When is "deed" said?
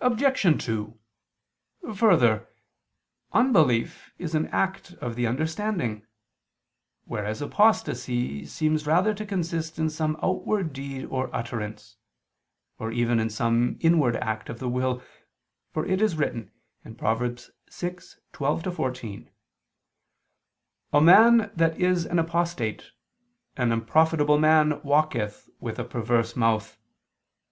10.72-11.04